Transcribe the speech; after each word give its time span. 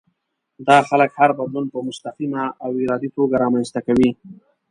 دا 0.67 0.77
خلک 0.89 1.09
هر 1.19 1.29
بدلون 1.37 1.65
په 1.73 1.79
مستقيمه 1.89 2.43
او 2.63 2.71
ارادي 2.83 3.09
توګه 3.17 3.35
رامنځته 3.43 3.79
کوي. 3.87 4.09